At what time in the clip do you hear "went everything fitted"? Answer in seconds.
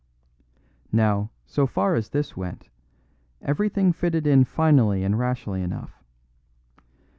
2.35-4.25